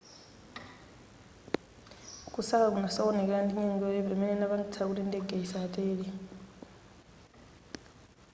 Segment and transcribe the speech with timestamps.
[2.33, 6.07] kusaka kunasokonekera ndi nyengo yoyipa imene inapangitsa kuti ndege isatere